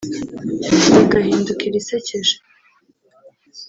[0.93, 2.35] rigahinduka irisekeje